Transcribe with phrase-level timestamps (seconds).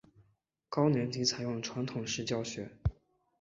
[0.67, 2.71] 高年级采用传统式教学。